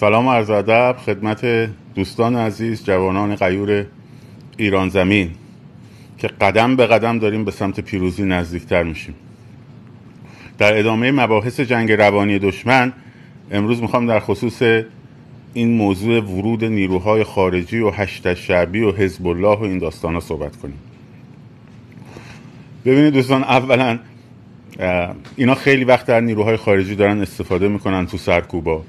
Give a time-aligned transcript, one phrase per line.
[0.00, 3.86] سلام عرض ادب خدمت دوستان عزیز جوانان غیور
[4.56, 5.30] ایران زمین
[6.18, 9.14] که قدم به قدم داریم به سمت پیروزی نزدیکتر میشیم.
[10.58, 12.92] در ادامه مباحث جنگ روانی دشمن
[13.50, 14.62] امروز می‌خوام در خصوص
[15.54, 20.20] این موضوع ورود نیروهای خارجی و هشت شعبی و حزب الله و این داستان ها
[20.20, 20.78] صحبت کنیم.
[22.84, 23.98] ببینید دوستان اولا
[25.36, 28.82] اینا خیلی وقت در نیروهای خارجی دارن استفاده می‌کنن تو سرکوبا.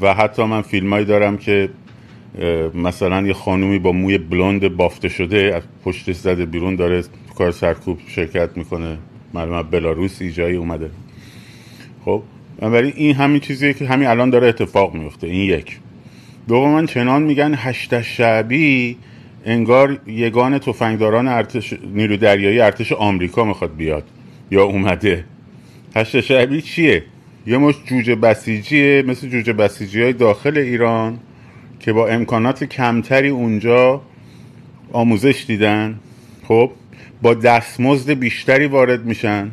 [0.00, 1.68] و حتی من فیلمایی دارم که
[2.74, 7.02] مثلا یه خانومی با موی بلوند بافته شده از پشتش زده بیرون داره
[7.34, 8.98] کار سرکوب شرکت می‌کنه.
[9.34, 10.90] معلومه بلاروس جایی اومده.
[12.04, 12.22] خب
[12.58, 15.78] بنابراین این همین چیزیه که همین الان داره اتفاق میفته این یک.
[16.48, 18.96] دوما چنان میگن هشت شعبی
[19.44, 24.04] انگار یگان تفنگداران ارتش نیرو دریایی ارتش آمریکا می‌خواد بیاد.
[24.50, 25.24] یا اومده.
[25.96, 27.02] هشت شعبی چیه؟
[27.46, 31.18] یه مش جوجه بسیجیه مثل جوجه بسیجی های داخل ایران
[31.80, 34.00] که با امکانات کمتری اونجا
[34.92, 35.98] آموزش دیدن.
[36.48, 36.70] خب
[37.22, 39.50] با دستمزد بیشتری وارد میشن.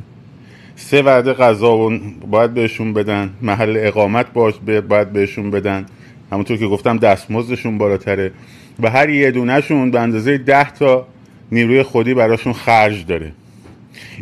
[0.75, 1.89] سه وعده غذا
[2.31, 3.29] باید بهشون بدن.
[3.41, 4.53] محل اقامت باش
[4.89, 5.85] باید بهشون بدن.
[6.31, 8.31] همونطور که گفتم دستمزدشون بالاتره.
[8.79, 11.07] و هر یه دونهشون به اندازه ده تا
[11.51, 13.31] نیروی خودی براشون خرج داره.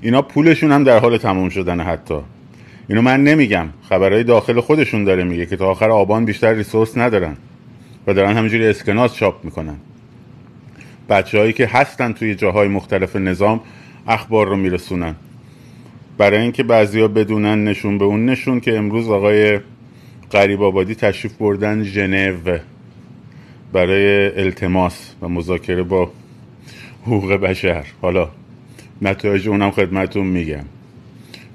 [0.02, 2.20] اینا پولشون هم در حال تمام شدن حتی.
[2.90, 3.68] اینو من نمیگم.
[3.90, 7.38] خبرهای داخل خودشون داره میگه که تا آخر آبان بیشتر ریسورس ندارن
[8.08, 9.76] و دارن همینجوری اسکناس چاپ می‌کنن.
[11.10, 13.62] بچه هایی که هستن توی جاهای مختلف نظام
[14.08, 15.16] اخبار رو میرسونن.
[16.18, 19.60] برای اینکه بعضیا بدونن نشون به اون نشون که امروز آقای
[20.32, 22.58] قریب آبادی تشریف بردن ژنو.
[23.74, 26.12] برای التماس و مذاکره با
[27.04, 27.86] حقوق بشر.
[28.02, 28.30] حالا
[29.02, 30.66] نتایج اونم خدمتون میگم.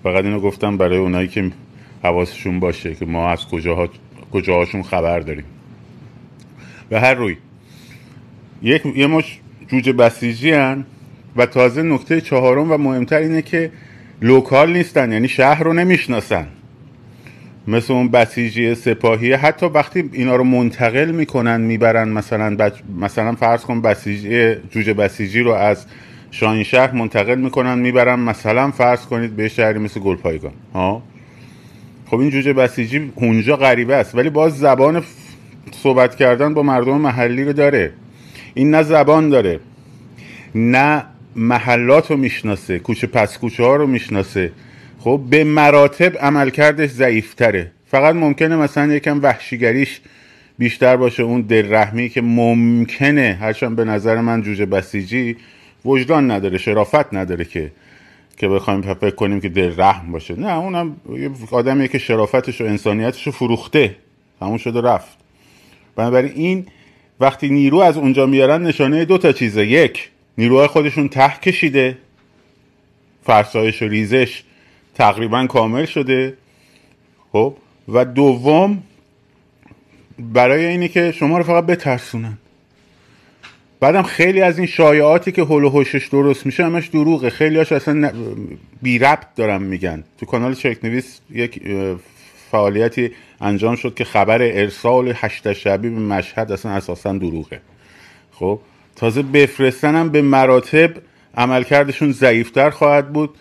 [0.05, 1.51] فقط اینو گفتم برای اونایی که
[2.03, 3.89] حواسشون باشه که ما از کجاها
[4.33, 5.45] کجاهاشون خبر داریم.
[6.89, 7.37] به هر روی
[8.63, 10.85] یک یه مش جوجه بسیجی هن
[11.37, 13.71] و تازه نکته چهارم و مهمتر اینه که
[14.23, 16.47] لوکال نیستن یعنی شهر رو نمی‌شناسن.
[17.69, 22.75] مثل اون بسیجی سپاهی حتی وقتی اینا رو منتقل می‌کنن می‌برن مثلا بچ...
[23.01, 25.87] مثلا فرض کن بسیجی جوجه بسیجی رو از
[26.35, 28.21] شاهین شهر منتقل می‌کنن می‌برن.
[28.21, 30.53] مثلا فرض کنید به شهری مثل گلپایگان.
[30.75, 31.03] ها؟
[32.07, 35.03] خب این جوجه بسیجی اونجا غریبه است ولی باز زبان
[35.73, 37.93] صحبت کردن با مردم محلی رو داره.
[38.55, 39.61] این نه زبان داره
[40.55, 41.05] نه
[41.37, 44.53] محلات رو می‌شناسه کوچه پس کوچه ها رو می‌شناسه.
[44.99, 47.71] خب به مراتب عملکردش ضعیفتره.
[47.87, 50.01] فقط ممکنه مثلا یکم وحشیگریش
[50.59, 51.23] بیشتر باشه.
[51.23, 53.39] اون دلرحمی که ممکنه.
[53.41, 55.37] هرچند به نظر من جوجه بسیجی
[55.85, 57.73] وجدان نداره شرافت نداره که
[58.37, 60.35] که بخوایم فکر کنیم که دل رحم باشه.
[60.35, 60.97] نه اونم
[61.51, 63.97] آدمیه که شرافتش و انسانیتش رو فروخته.
[64.43, 65.19] همون شده رفت.
[65.97, 66.67] بنابراین این
[67.21, 69.67] وقتی نیرو از اونجا میارن نشانه دو تا چیزه.
[69.67, 71.99] یک نیروهای خودشون ته کشیده.
[73.27, 74.43] فرسایش و ریزش
[74.95, 76.37] تقریبا کامل شده.
[77.33, 77.57] خب؟
[77.89, 78.83] و دوم
[80.19, 82.39] برای اینی که شما رو فقط بترسونن.
[83.85, 87.31] بعدم خیلی از این شایعاتی که هول و درست میشه همش دروغه.
[87.31, 88.13] خیلی هاش اصلا
[88.83, 90.05] بی ربط دارم میگن.
[90.19, 91.63] تو کانال چک نویس یک
[92.51, 97.61] فعالیتی انجام شد که خبر ارسال هشت شبی به مشهد اصلا اساسا دروغه.
[98.33, 98.61] خب؟
[98.97, 100.91] تازه بفرستنم به مراتب
[101.37, 103.35] عملکردشون ضعیفتر خواهد بود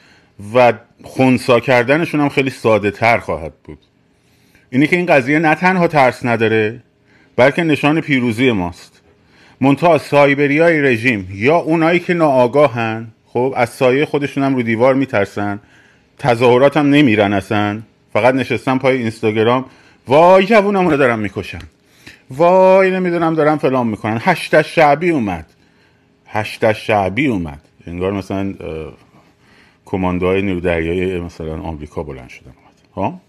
[0.53, 3.79] و خونسا کردنشون هم خیلی ساده تر خواهد بود.
[4.69, 6.79] اینی که این قضیه نه تنها ترس نداره
[7.35, 9.02] بلکه نشان پیروزی ماست.
[9.63, 14.93] منتها سایبری های رژیم یا اونایی که ناآگاهن خب از سایه خودشون هم رو دیوار
[14.93, 15.59] میترسن
[16.19, 17.81] تظاهرات هم نمیرن اصلا.
[18.13, 19.65] فقط نشستن پای اینستاگرام
[20.07, 21.59] وای جوونمون رو دارن می‌کشن.
[22.29, 24.17] وای نمی‌دونم دارن فلان می‌کنن.
[24.21, 25.45] هشت شعبی اومد.
[26.27, 27.59] هشت شعبی اومد.
[27.87, 28.53] انگار مثلا
[29.85, 32.73] کماندوهای نیرو دریایی مثلا آمریکا بلند شدن اومد.
[32.95, 33.21] ها؟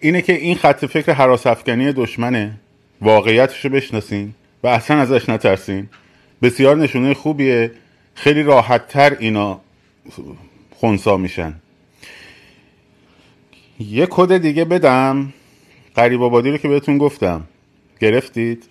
[0.00, 2.52] اینه که این خط فکر حراس افغانی دشمنه.
[3.00, 4.34] واقعیتش رو بشناسین.
[4.62, 5.88] و اصلا ازش نترسین.
[6.42, 7.70] بسیار نشونه خوبیه.
[8.14, 9.60] خیلی راحتتر اینا
[10.70, 11.54] خونسا میشن.
[13.80, 15.32] یه کد دیگه بدم.
[15.94, 17.44] قریب آبادی رو که بهتون گفتم.
[18.00, 18.64] گرفتید؟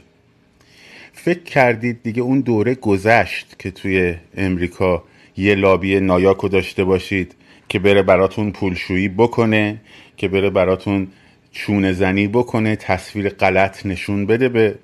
[1.13, 5.03] فکر کردید دیگه اون دوره گذشت که توی امریکا
[5.37, 7.35] یه لابی نایاکو داشته باشید
[7.69, 9.81] که بره براتون پولشویی بکنه
[10.17, 11.07] که بره براتون
[11.51, 14.75] چونه زنی بکنه تصویر غلط نشون بده به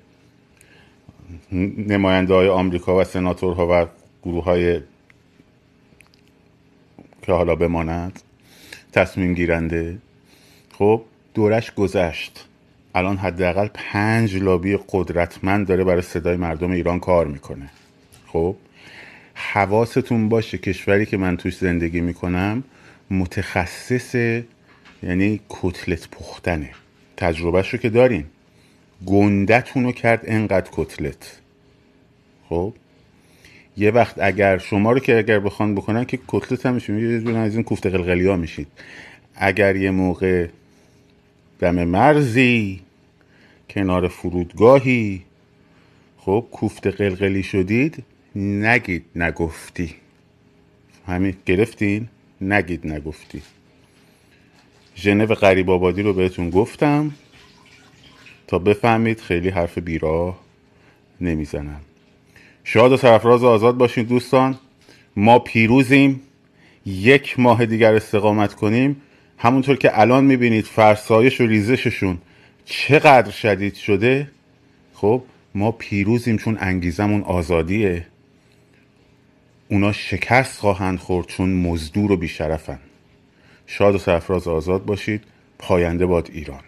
[1.88, 3.86] نماینده های آمریکا و سناتورها و
[4.22, 4.80] گروه های
[7.22, 8.20] که حالا بماند
[8.92, 9.98] تصمیم گیرنده.
[10.72, 11.02] خب
[11.34, 12.48] دورش گذشت.
[12.94, 17.70] الان حداقل پنج لابی قدرتمند داره برای صدای مردم ایران کار می‌کنه.
[18.26, 18.56] خب
[19.34, 22.64] حواستون باشه کشوری که من توش زندگی می‌کنم
[23.10, 24.14] متخصص
[25.02, 26.70] یعنی کتلت پختنه.
[27.16, 28.24] تجربهش رو که دارین.
[29.06, 31.40] گندتون رو کرد انقدر کتلت.
[32.48, 32.72] خب؟
[33.76, 37.54] یه وقت اگر شما رو که اگر بخوان بکنن که کتلت هم میشین یه از
[37.54, 38.66] این کوفته قلقلی ها میشید.
[39.34, 40.48] اگر یه موقع
[41.58, 42.80] دم مرزی
[43.70, 45.22] کنار فرودگاهی
[46.18, 48.04] خب کوفته قلقلی شدید
[48.36, 49.94] نگید نگفتی.
[51.06, 52.08] همین گرفتین؟
[52.40, 53.42] نگید نگفتی.
[54.96, 57.12] ژنو قریب آبادی رو بهتون گفتم.
[58.46, 60.40] تا بفهمید خیلی حرف بیراه
[61.20, 61.80] نمی‌زنم.
[62.64, 64.58] شاد و سرفراز آزاد باشین دوستان.
[65.16, 66.20] ما پیروزیم.
[66.86, 69.02] یک ماه دیگر استقامت کنیم.
[69.38, 72.18] همونطور که الان می‌بینید فرسایش و ریزششون
[72.64, 74.30] چقدر شدید شده
[74.94, 75.22] خب
[75.54, 78.06] ما پیروزیم چون انگیزمون آزادیه.
[79.68, 82.78] اونا شکست خواهند خورد چون مزدور و بیشرفن.
[83.66, 85.24] شاد و سرفراز آزاد باشید.
[85.58, 86.60] پاینده باد ایران.